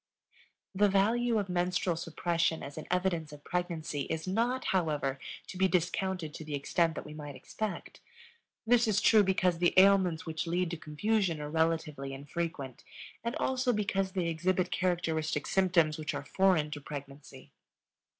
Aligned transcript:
The 0.73 0.89
value 0.89 1.37
of 1.37 1.47
menstrual 1.47 1.95
suppression 1.95 2.63
as 2.63 2.75
an 2.75 2.87
evidence 2.89 3.31
of 3.31 3.43
pregnancy 3.43 4.07
is 4.09 4.27
not, 4.27 4.65
however, 4.73 5.19
to 5.45 5.57
be 5.59 5.67
discounted 5.67 6.33
to 6.33 6.43
the 6.43 6.55
extent 6.55 6.95
that 6.95 7.05
we 7.05 7.13
might 7.13 7.35
expect. 7.35 7.99
This 8.65 8.87
is 8.87 8.99
true 8.99 9.21
because 9.21 9.59
the 9.59 9.75
ailments 9.77 10.25
which 10.25 10.47
lead 10.47 10.71
to 10.71 10.77
confusion 10.77 11.39
are 11.39 11.51
relatively 11.51 12.13
infrequent, 12.15 12.83
and 13.23 13.35
also 13.35 13.71
because 13.71 14.13
they 14.13 14.25
exhibit 14.27 14.71
characteristic 14.71 15.45
symptoms 15.45 15.99
which 15.99 16.15
are 16.15 16.25
foreign 16.25 16.71
to 16.71 16.81
pregnancy. 16.81 17.51